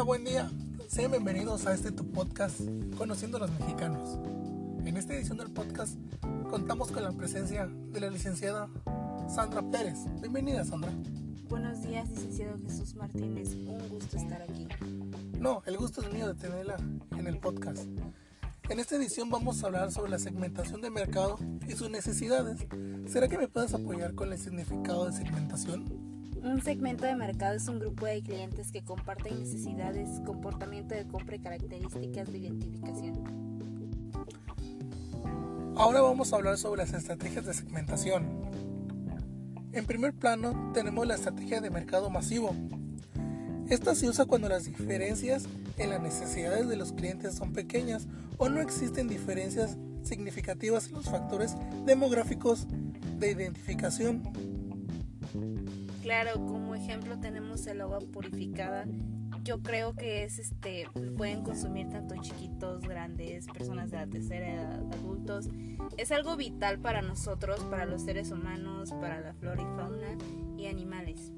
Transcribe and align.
Hola, 0.00 0.06
buen 0.06 0.24
día. 0.24 0.50
Sean 0.88 1.10
bienvenidos 1.10 1.66
a 1.66 1.74
este 1.74 1.92
tu 1.92 2.10
podcast, 2.10 2.58
Conociendo 2.96 3.36
a 3.36 3.40
los 3.40 3.50
Mexicanos. 3.60 4.18
En 4.86 4.96
esta 4.96 5.12
edición 5.12 5.36
del 5.36 5.50
podcast 5.50 5.94
contamos 6.48 6.90
con 6.90 7.02
la 7.02 7.12
presencia 7.12 7.66
de 7.66 8.00
la 8.00 8.08
licenciada 8.08 8.70
Sandra 9.28 9.60
Pérez. 9.60 9.98
Bienvenida, 10.22 10.64
Sandra. 10.64 10.90
Buenos 11.50 11.82
días, 11.82 12.08
licenciado 12.08 12.58
Jesús 12.66 12.94
Martínez. 12.94 13.54
Un 13.56 13.90
gusto 13.90 14.16
estar 14.16 14.40
aquí. 14.40 14.68
No, 15.38 15.62
el 15.66 15.76
gusto 15.76 16.00
es 16.00 16.10
mío 16.10 16.28
de 16.28 16.34
tenerla 16.34 16.78
en 17.18 17.26
el 17.26 17.36
podcast. 17.36 17.82
En 18.70 18.80
esta 18.80 18.96
edición 18.96 19.28
vamos 19.28 19.62
a 19.62 19.66
hablar 19.66 19.92
sobre 19.92 20.12
la 20.12 20.18
segmentación 20.18 20.80
de 20.80 20.88
mercado 20.88 21.38
y 21.68 21.72
sus 21.72 21.90
necesidades. 21.90 22.66
¿Será 23.06 23.28
que 23.28 23.36
me 23.36 23.48
puedes 23.48 23.74
apoyar 23.74 24.14
con 24.14 24.32
el 24.32 24.38
significado 24.38 25.04
de 25.04 25.12
segmentación? 25.12 25.99
Un 26.42 26.62
segmento 26.62 27.04
de 27.04 27.14
mercado 27.14 27.54
es 27.54 27.68
un 27.68 27.78
grupo 27.78 28.06
de 28.06 28.22
clientes 28.22 28.72
que 28.72 28.82
comparten 28.82 29.38
necesidades, 29.38 30.08
comportamiento 30.24 30.94
de 30.94 31.06
compra 31.06 31.36
y 31.36 31.40
características 31.40 32.32
de 32.32 32.38
identificación. 32.38 33.40
Ahora 35.76 36.00
vamos 36.00 36.32
a 36.32 36.36
hablar 36.36 36.56
sobre 36.56 36.82
las 36.82 36.94
estrategias 36.94 37.44
de 37.44 37.52
segmentación. 37.52 38.26
En 39.72 39.84
primer 39.84 40.14
plano 40.14 40.70
tenemos 40.72 41.06
la 41.06 41.16
estrategia 41.16 41.60
de 41.60 41.68
mercado 41.68 42.08
masivo. 42.08 42.54
Esta 43.68 43.94
se 43.94 44.08
usa 44.08 44.24
cuando 44.24 44.48
las 44.48 44.64
diferencias 44.64 45.44
en 45.76 45.90
las 45.90 46.00
necesidades 46.00 46.68
de 46.68 46.76
los 46.76 46.92
clientes 46.92 47.34
son 47.34 47.52
pequeñas 47.52 48.08
o 48.38 48.48
no 48.48 48.60
existen 48.60 49.08
diferencias 49.08 49.76
significativas 50.02 50.88
en 50.88 50.94
los 50.94 51.04
factores 51.04 51.54
demográficos 51.84 52.66
de 53.18 53.30
identificación. 53.30 54.22
Claro, 56.02 56.46
como 56.46 56.74
ejemplo 56.74 57.18
tenemos 57.20 57.66
el 57.66 57.80
agua 57.82 57.98
purificada. 58.00 58.86
Yo 59.44 59.62
creo 59.62 59.94
que 59.94 60.24
es 60.24 60.38
este 60.38 60.86
pueden 61.16 61.42
consumir 61.42 61.88
tanto 61.88 62.14
chiquitos, 62.20 62.82
grandes, 62.82 63.46
personas 63.46 63.90
de 63.90 63.98
la 63.98 64.06
tercera 64.06 64.54
edad, 64.54 64.92
adultos. 64.92 65.48
Es 65.96 66.10
algo 66.10 66.36
vital 66.36 66.78
para 66.78 67.02
nosotros, 67.02 67.60
para 67.64 67.84
los 67.86 68.02
seres 68.02 68.30
humanos, 68.30 68.92
para 69.00 69.20
la 69.20 69.34
flora 69.34 69.62
y 69.62 69.76
fauna 69.76 70.18
y 70.56 70.66
animales. 70.66 71.32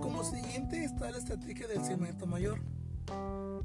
Como 0.00 0.24
siguiente 0.24 0.84
está 0.84 1.10
la 1.10 1.18
estrategia 1.18 1.68
del 1.68 1.84
segmento 1.84 2.26
mayor. 2.26 2.60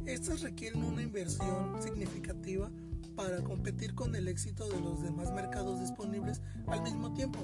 Estas 0.06 0.42
requieren 0.42 0.84
una 0.84 1.02
inversión 1.02 1.82
significativa 1.82 2.70
para 3.16 3.42
competir 3.44 3.95
con 3.95 4.16
el 4.16 4.28
éxito 4.28 4.67
de 4.67 4.80
los 4.80 5.02
demás 5.02 5.31
mercados 5.31 5.80
disponibles 5.80 6.42
al 6.67 6.81
mismo 6.81 7.14
tiempo. 7.14 7.40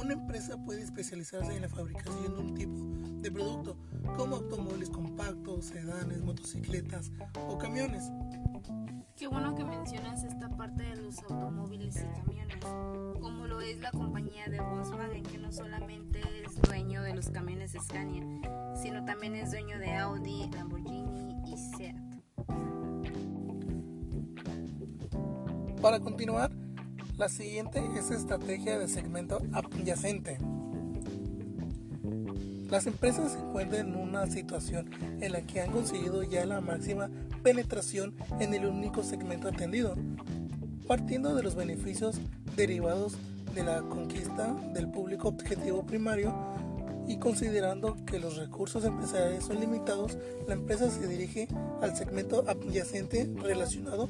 Una 0.00 0.12
empresa 0.12 0.56
puede 0.64 0.82
especializarse 0.82 1.54
en 1.54 1.62
la 1.62 1.68
fabricación 1.68 2.34
de 2.34 2.40
un 2.40 2.54
tipo 2.54 3.20
de 3.20 3.30
producto, 3.30 3.76
como 4.16 4.36
automóviles 4.36 4.90
compactos, 4.90 5.66
sedanes, 5.66 6.22
motocicletas 6.22 7.10
o 7.48 7.58
camiones. 7.58 8.10
Qué 9.16 9.26
bueno 9.26 9.54
que 9.54 9.64
mencionas 9.64 10.24
esta 10.24 10.48
parte 10.56 10.82
de 10.82 10.96
los 10.96 11.18
automóviles 11.24 11.96
y 11.96 12.20
camiones, 12.20 12.64
como 13.20 13.46
lo 13.46 13.60
es 13.60 13.78
la 13.80 13.90
compañía 13.90 14.46
de 14.48 14.60
Volkswagen, 14.60 15.22
que 15.24 15.36
no 15.36 15.52
solamente 15.52 16.22
es 16.46 16.54
dueño 16.62 17.02
de 17.02 17.14
los 17.14 17.28
camiones 17.28 17.72
Scania, 17.72 18.24
sino 18.74 19.04
también 19.04 19.34
es 19.34 19.50
dueño 19.50 19.78
de 19.78 19.94
Audi, 19.96 20.48
Lamborghini 20.50 21.36
y 21.46 21.58
Seat. 21.58 22.09
Para 25.80 25.98
continuar, 25.98 26.50
la 27.16 27.30
siguiente 27.30 27.82
es 27.96 28.10
estrategia 28.10 28.78
de 28.78 28.86
segmento 28.86 29.40
adyacente. 29.52 30.36
Las 32.68 32.86
empresas 32.86 33.32
se 33.32 33.38
encuentran 33.38 33.88
en 33.88 33.96
una 33.96 34.26
situación 34.26 34.90
en 35.22 35.32
la 35.32 35.40
que 35.40 35.62
han 35.62 35.70
conseguido 35.70 36.22
ya 36.22 36.44
la 36.44 36.60
máxima 36.60 37.08
penetración 37.42 38.14
en 38.40 38.52
el 38.52 38.66
único 38.66 39.02
segmento 39.02 39.48
atendido, 39.48 39.96
partiendo 40.86 41.34
de 41.34 41.42
los 41.42 41.54
beneficios 41.54 42.20
derivados 42.56 43.16
de 43.54 43.64
la 43.64 43.80
conquista 43.80 44.52
del 44.74 44.90
público 44.90 45.28
objetivo 45.28 45.86
primario 45.86 46.34
y 47.08 47.16
considerando 47.16 47.96
que 48.04 48.18
los 48.18 48.36
recursos 48.36 48.84
empresariales 48.84 49.44
son 49.44 49.60
limitados, 49.60 50.18
la 50.46 50.52
empresa 50.52 50.90
se 50.90 51.08
dirige 51.08 51.48
al 51.80 51.96
segmento 51.96 52.44
adyacente 52.46 53.32
relacionado 53.42 54.08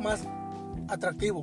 más 0.00 0.26
atractivo. 0.92 1.42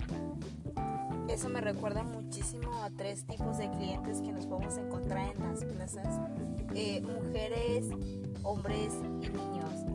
Eso 1.28 1.50
me 1.50 1.62
recuerda 1.62 2.04
muchísimo 2.04 2.72
a 2.84 2.90
tres 2.92 3.26
tipos 3.26 3.58
de 3.58 3.70
clientes 3.72 4.22
que 4.22 4.32
nos 4.32 4.46
podemos 4.46 4.78
encontrar 4.78 5.36
en 5.36 5.50
las 5.50 5.64
plazas. 5.64 6.20
Eh, 6.76 7.02
mujeres, 7.02 7.86
hombres 8.44 8.94
y 9.22 9.30
niños. 9.30 9.86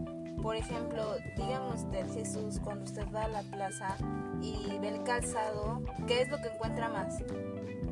Por 0.43 0.56
ejemplo, 0.56 1.14
dígame 1.37 1.75
usted, 1.75 2.06
Jesús, 2.12 2.60
cuando 2.62 2.84
usted 2.84 3.06
va 3.14 3.25
a 3.25 3.28
la 3.28 3.43
plaza 3.43 3.97
y 4.43 4.78
ve 4.78 4.88
el 4.88 5.03
calzado, 5.04 5.82
¿qué 6.06 6.22
es 6.22 6.28
lo 6.28 6.37
que 6.38 6.48
encuentra 6.48 6.88
más? 6.88 7.22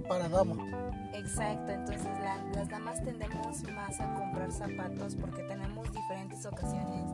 Para 0.08 0.28
dama. 0.28 0.56
Exacto, 1.14 1.72
entonces 1.72 2.10
las 2.54 2.68
damas 2.68 3.02
tendemos 3.02 3.62
más 3.74 4.00
a 4.00 4.14
comprar 4.14 4.50
zapatos 4.50 5.14
porque 5.16 5.42
tenemos 5.44 5.90
diferentes 5.92 6.44
ocasiones, 6.44 7.10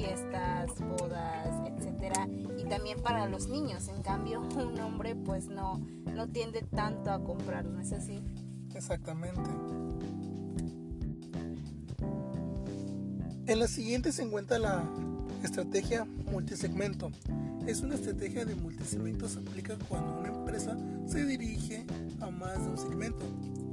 fiestas, 0.00 0.70
bodas, 0.80 1.68
etcétera, 1.68 2.26
y 2.58 2.64
también 2.68 3.00
para 3.00 3.28
los 3.28 3.48
niños. 3.48 3.88
En 3.88 4.02
cambio, 4.02 4.40
un 4.56 4.78
hombre 4.80 5.14
pues 5.14 5.48
no 5.48 5.80
no 6.14 6.28
tiende 6.28 6.62
tanto 6.62 7.10
a 7.10 7.22
comprar, 7.22 7.64
¿no 7.64 7.80
es 7.80 7.92
así? 7.92 8.20
Exactamente. 8.74 9.48
En 13.46 13.58
la 13.58 13.66
siguiente 13.66 14.12
se 14.12 14.22
encuentra 14.22 14.58
la 14.58 14.84
estrategia 15.42 16.06
multisegmento. 16.30 17.10
Es 17.66 17.80
una 17.80 17.94
estrategia 17.94 18.44
de 18.44 18.54
multisegmento 18.54 19.28
se 19.28 19.38
aplica 19.38 19.76
cuando 19.88 20.18
una 20.20 20.28
empresa 20.28 20.76
se 21.06 21.24
dirige 21.24 21.84
a 22.20 22.30
más 22.30 22.62
de 22.62 22.70
un 22.70 22.78
segmento. 22.78 23.24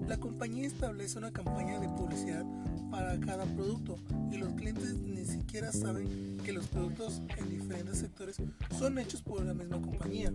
La 0.08 0.18
compañía 0.18 0.66
establece 0.66 1.18
una 1.18 1.34
campaña 1.34 1.80
de 1.80 1.90
publicidad 1.90 2.46
para 2.90 3.20
cada 3.20 3.44
producto 3.44 3.98
y 4.32 4.38
los 4.38 4.54
clientes 4.54 4.96
ni 4.96 5.26
siquiera 5.26 5.74
saben 5.74 6.38
que 6.46 6.54
los 6.54 6.66
productos 6.68 7.22
en 7.38 7.50
diferentes 7.50 8.00
sectores 8.00 8.38
son 8.80 8.98
hechos 9.00 9.22
por 9.22 9.46
la 9.46 9.54
misma 9.54 9.82
compañía. 9.82 10.32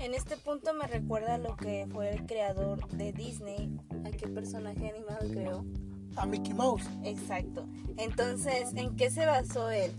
En 0.00 0.12
este 0.12 0.36
punto 0.36 0.74
me 0.74 0.86
recuerda 0.86 1.38
lo 1.38 1.56
que 1.56 1.88
fue 1.90 2.12
el 2.12 2.26
creador 2.26 2.86
de 2.90 3.14
Disney, 3.14 3.74
a 4.04 4.10
qué 4.10 4.28
personaje 4.28 4.90
animado 4.90 5.26
creó. 5.30 5.64
A 6.16 6.26
Mickey 6.26 6.52
Mouse. 6.52 6.84
Exacto. 7.02 7.66
Entonces, 7.96 8.74
¿en 8.74 8.96
qué 8.96 9.10
se 9.10 9.24
basó 9.24 9.70
él? 9.70 9.92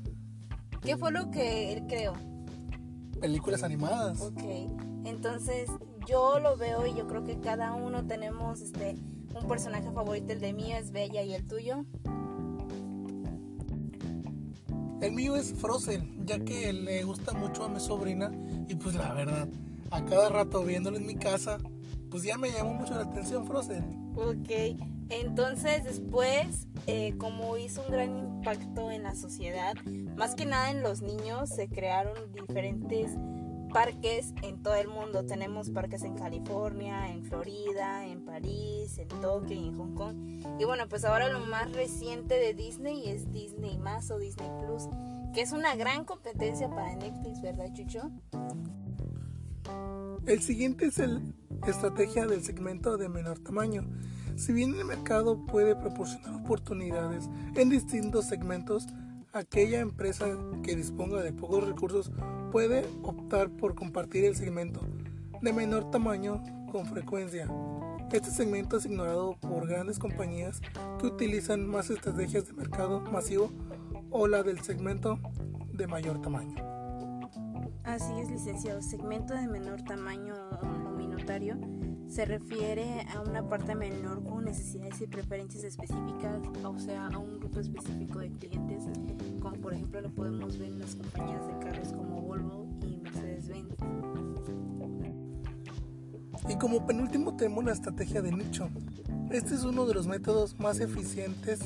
¿Qué 0.81 0.95
fue 0.95 1.11
lo 1.11 1.31
que 1.31 1.73
él 1.73 1.87
creó? 1.87 2.13
Películas 3.19 3.63
animadas. 3.63 4.21
Ok. 4.21 4.43
Entonces, 5.05 5.69
yo 6.07 6.39
lo 6.39 6.57
veo 6.57 6.85
y 6.85 6.93
yo 6.93 7.07
creo 7.07 7.23
que 7.23 7.39
cada 7.39 7.73
uno 7.73 8.05
tenemos 8.05 8.61
este 8.61 8.95
un 9.33 9.47
personaje 9.47 9.89
favorito. 9.91 10.33
El 10.33 10.39
de 10.39 10.53
mío 10.53 10.75
es 10.77 10.91
Bella 10.91 11.23
y 11.23 11.33
el 11.33 11.47
tuyo. 11.47 11.85
El 15.01 15.13
mío 15.13 15.35
es 15.35 15.53
Frozen, 15.53 16.25
ya 16.27 16.39
que 16.39 16.71
le 16.73 17.03
gusta 17.03 17.33
mucho 17.33 17.63
a 17.63 17.69
mi 17.69 17.79
sobrina 17.79 18.31
y 18.67 18.75
pues 18.75 18.95
la 18.95 19.13
verdad, 19.13 19.47
a 19.89 20.05
cada 20.05 20.29
rato 20.29 20.63
viéndolo 20.63 20.97
en 20.97 21.07
mi 21.07 21.15
casa, 21.15 21.57
pues 22.11 22.23
ya 22.23 22.37
me 22.37 22.51
llamó 22.51 22.73
mucho 22.73 22.93
la 22.93 23.01
atención 23.01 23.47
Frozen. 23.47 24.13
Ok, 24.15 24.77
entonces 25.09 25.83
después, 25.85 26.67
eh, 26.85 27.15
como 27.17 27.57
hizo 27.57 27.81
un 27.83 27.91
gran 27.91 28.15
impacto 28.15 28.91
en 28.91 29.03
la 29.03 29.15
sociedad, 29.15 29.73
más 30.15 30.35
que 30.35 30.45
nada 30.45 30.69
en 30.69 30.83
los 30.83 31.01
niños, 31.01 31.49
se 31.49 31.67
crearon 31.67 32.13
diferentes 32.33 33.11
parques 33.71 34.33
en 34.41 34.61
todo 34.61 34.75
el 34.75 34.87
mundo. 34.87 35.25
Tenemos 35.25 35.69
parques 35.69 36.03
en 36.03 36.15
California, 36.15 37.09
en 37.09 37.23
Florida, 37.23 38.05
en 38.05 38.25
París, 38.25 38.97
en 38.97 39.07
Tokio 39.07 39.55
y 39.55 39.67
en 39.67 39.77
Hong 39.77 39.95
Kong. 39.95 40.15
Y 40.59 40.65
bueno, 40.65 40.87
pues 40.89 41.05
ahora 41.05 41.29
lo 41.29 41.39
más 41.39 41.71
reciente 41.73 42.35
de 42.35 42.53
Disney 42.53 43.09
es 43.09 43.31
Disney 43.31 43.77
Más 43.77 44.11
o 44.11 44.17
Disney 44.17 44.49
Plus, 44.59 44.87
que 45.33 45.41
es 45.41 45.51
una 45.51 45.75
gran 45.75 46.05
competencia 46.05 46.69
para 46.69 46.95
Netflix, 46.95 47.41
¿verdad, 47.41 47.73
Chucho? 47.73 48.11
El 50.25 50.41
siguiente 50.41 50.85
es 50.85 50.97
la 50.97 51.21
estrategia 51.67 52.27
del 52.27 52.43
segmento 52.43 52.97
de 52.97 53.09
menor 53.09 53.39
tamaño. 53.39 53.83
Si 54.35 54.53
bien 54.53 54.75
el 54.75 54.85
mercado 54.85 55.45
puede 55.45 55.75
proporcionar 55.75 56.35
oportunidades 56.35 57.29
en 57.55 57.69
distintos 57.69 58.25
segmentos, 58.27 58.87
aquella 59.33 59.79
empresa 59.79 60.25
que 60.63 60.75
disponga 60.75 61.21
de 61.21 61.31
pocos 61.31 61.65
recursos 61.65 62.11
puede 62.51 62.85
optar 63.01 63.49
por 63.49 63.75
compartir 63.75 64.25
el 64.25 64.35
segmento 64.35 64.81
de 65.41 65.53
menor 65.53 65.89
tamaño 65.89 66.43
con 66.71 66.85
frecuencia. 66.85 67.47
Este 68.11 68.29
segmento 68.29 68.77
es 68.77 68.85
ignorado 68.85 69.37
por 69.39 69.67
grandes 69.67 69.97
compañías 69.97 70.61
que 70.99 71.07
utilizan 71.07 71.65
más 71.65 71.89
estrategias 71.89 72.47
de 72.47 72.53
mercado 72.53 72.99
masivo 73.01 73.49
o 74.09 74.27
la 74.27 74.43
del 74.43 74.59
segmento 74.59 75.17
de 75.71 75.87
mayor 75.87 76.21
tamaño. 76.21 76.55
Así 77.85 78.11
es, 78.19 78.29
licenciado. 78.29 78.81
Segmento 78.81 79.33
de 79.33 79.47
menor 79.47 79.81
tamaño 79.83 80.35
o 80.61 80.91
minutario 80.91 81.57
se 82.11 82.25
refiere 82.25 83.07
a 83.15 83.21
una 83.21 83.47
parte 83.47 83.73
menor 83.73 84.21
con 84.25 84.43
necesidades 84.43 84.99
y 84.99 85.07
preferencias 85.07 85.63
específicas, 85.63 86.41
o 86.65 86.77
sea, 86.77 87.07
a 87.07 87.17
un 87.17 87.39
grupo 87.39 87.61
específico 87.61 88.19
de 88.19 88.29
clientes, 88.31 88.83
como 89.39 89.55
por 89.55 89.73
ejemplo 89.73 90.01
lo 90.01 90.09
podemos 90.09 90.59
ver 90.59 90.67
en 90.67 90.79
las 90.79 90.95
compañías 90.95 91.47
de 91.47 91.57
carros 91.59 91.93
como 91.93 92.21
Volvo 92.21 92.67
y 92.85 92.97
Mercedes-Benz. 92.97 93.75
Y 96.49 96.57
como 96.57 96.85
penúltimo 96.85 97.37
tenemos 97.37 97.63
la 97.63 97.71
estrategia 97.71 98.21
de 98.21 98.33
nicho. 98.33 98.69
Este 99.29 99.55
es 99.55 99.63
uno 99.63 99.85
de 99.85 99.93
los 99.93 100.05
métodos 100.05 100.59
más 100.59 100.81
eficientes 100.81 101.61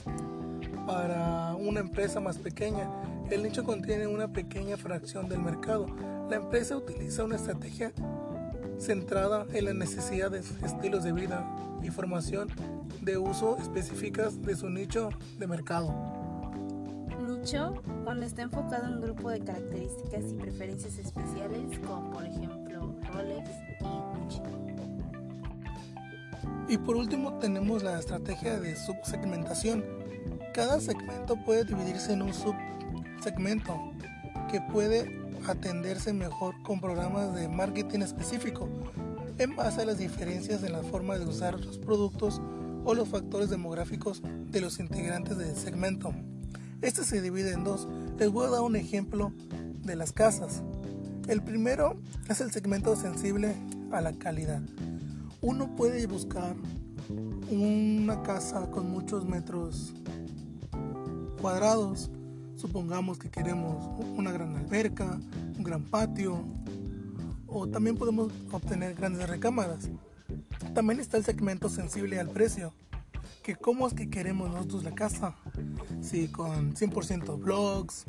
para 0.86 1.56
una 1.56 1.80
empresa 1.80 2.20
más 2.20 2.38
pequeña. 2.38 2.88
El 3.32 3.42
nicho 3.42 3.64
contiene 3.64 4.06
una 4.06 4.32
pequeña 4.32 4.78
fracción 4.78 5.28
del 5.28 5.40
mercado. 5.40 5.88
La 6.30 6.36
empresa 6.36 6.78
utiliza 6.78 7.24
una 7.24 7.38
estrategia 7.38 7.94
centrada 8.80 9.46
en 9.54 9.66
las 9.66 9.76
necesidades, 9.76 10.52
estilos 10.64 11.04
de 11.04 11.12
vida 11.12 11.46
y 11.82 11.90
formación 11.90 12.50
de 13.02 13.18
uso 13.18 13.58
específicas 13.58 14.42
de 14.42 14.56
su 14.56 14.70
nicho 14.70 15.10
de 15.38 15.48
mercado. 15.48 15.94
Nicho 17.28 17.82
cuando 18.04 18.26
está 18.26 18.44
enfocado 18.44 18.88
en 18.88 18.96
un 18.96 19.02
grupo 19.02 19.30
de 19.30 19.40
características 19.40 20.26
y 20.32 20.34
preferencias 20.36 20.98
especiales 20.98 21.80
como 21.86 22.12
por 22.12 22.26
ejemplo 22.26 22.96
Rolex 23.14 23.50
y 23.82 24.20
Gucci. 24.20 24.42
Y 26.68 26.78
por 26.78 26.96
último 26.96 27.38
tenemos 27.38 27.84
la 27.84 28.00
estrategia 28.00 28.60
de 28.60 28.76
subsegmentación. 28.76 29.84
Cada 30.54 30.80
segmento 30.80 31.36
puede 31.46 31.64
dividirse 31.64 32.14
en 32.14 32.24
un 32.24 32.34
subsegmento 32.34 33.92
que 34.50 34.62
puede 34.62 35.25
atenderse 35.48 36.14
mejor 36.14 36.62
con 36.64 36.80
programas 36.80 37.36
de 37.36 37.48
marketing 37.48 38.00
específico 38.00 38.70
en 39.38 39.56
base 39.56 39.82
a 39.82 39.86
las 39.86 39.98
diferencias 39.98 40.64
en 40.64 40.72
la 40.72 40.84
forma 40.84 41.18
de 41.18 41.26
usar 41.26 41.60
los 41.60 41.78
productos 41.78 42.42
o 42.84 42.94
los 42.94 43.10
factores 43.10 43.50
demográficos 43.50 44.22
de 44.24 44.62
los 44.62 44.80
integrantes 44.80 45.38
del 45.38 45.56
segmento. 45.56 46.14
Este 46.82 47.04
se 47.04 47.22
divide 47.22 47.52
en 47.52 47.64
dos. 47.64 47.88
Les 48.18 48.32
voy 48.32 48.48
a 48.48 48.52
dar 48.52 48.62
un 48.62 48.76
ejemplo 48.76 49.34
de 49.84 49.96
las 49.96 50.12
casas. 50.12 50.62
El 51.28 51.42
primero 51.42 51.98
es 52.30 52.42
el 52.42 52.52
segmento 52.52 52.96
sensible 52.96 53.56
a 53.92 54.02
la 54.02 54.14
calidad. 54.14 54.62
Uno 55.42 55.76
puede 55.76 56.06
buscar 56.06 56.56
una 57.50 58.24
casa 58.24 58.70
con 58.72 58.90
muchos 58.90 59.26
metros 59.26 59.94
cuadrados 61.42 62.10
Supongamos 62.66 63.20
que 63.20 63.30
queremos 63.30 63.76
una 64.18 64.32
gran 64.32 64.56
alberca, 64.56 65.20
un 65.56 65.64
gran 65.64 65.84
patio, 65.84 66.44
o 67.46 67.68
también 67.68 67.96
podemos 67.96 68.34
obtener 68.52 68.96
grandes 68.96 69.30
recámaras. 69.30 69.88
También 70.74 71.00
está 71.00 71.18
el 71.18 71.24
segmento 71.24 71.70
sensible 71.70 72.20
al 72.20 72.28
precio, 72.28 72.74
que 73.44 73.56
cómo 73.56 73.86
es 73.86 73.94
que 73.94 74.10
queremos 74.10 74.50
nosotros 74.50 74.84
la 74.84 74.96
casa, 74.96 75.36
si 76.02 76.28
con 76.28 76.74
100% 76.74 77.40
blocks, 77.40 78.06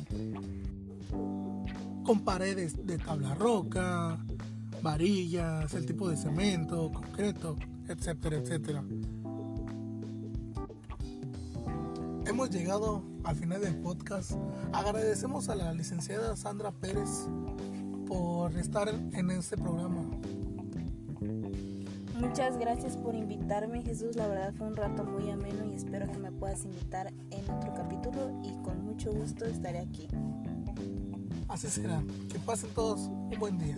con 2.03 2.21
paredes 2.25 2.83
de 2.83 2.97
tabla 2.97 3.35
roca, 3.35 4.17
varillas, 4.81 5.71
el 5.75 5.85
tipo 5.85 6.09
de 6.09 6.17
cemento, 6.17 6.91
concreto, 6.91 7.55
etcétera, 7.87 8.37
etcétera. 8.37 8.83
Hemos 12.25 12.49
llegado 12.49 13.03
al 13.27 13.35
final 13.35 13.59
del 13.61 13.75
podcast. 13.75 14.31
Agradecemos 14.71 15.49
a 15.49 15.55
la 15.55 15.73
licenciada 15.73 16.35
Sandra 16.37 16.71
Pérez 16.71 17.27
por 18.07 18.55
estar 18.57 18.87
en 18.87 19.31
este 19.31 19.57
programa. 19.57 20.09
Muchas 22.17 22.57
gracias 22.57 22.95
por 22.95 23.15
invitarme, 23.15 23.83
Jesús. 23.83 24.15
La 24.15 24.27
verdad 24.27 24.53
fue 24.57 24.67
un 24.67 24.77
rato 24.77 25.03
muy 25.03 25.29
ameno 25.29 25.65
y 25.65 25.73
espero 25.73 26.09
que 26.09 26.17
me 26.17 26.31
puedas 26.31 26.63
invitar 26.63 27.13
en 27.31 27.49
otro 27.51 27.73
capítulo 27.73 28.31
y 28.43 28.53
con 28.63 28.85
mucho 28.85 29.11
gusto 29.11 29.45
estaré 29.45 29.79
aquí. 29.79 30.07
Así 31.49 31.67
será. 31.67 32.01
Que 32.31 32.39
pasen 32.39 32.69
todos 32.73 33.01
un 33.01 33.37
buen 33.37 33.57
día. 33.57 33.77